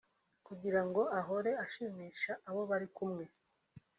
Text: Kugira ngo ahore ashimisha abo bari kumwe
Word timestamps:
Kugira 0.47 0.81
ngo 0.87 1.01
ahore 1.19 1.51
ashimisha 1.63 2.31
abo 2.49 2.61
bari 2.69 2.87
kumwe 2.95 3.25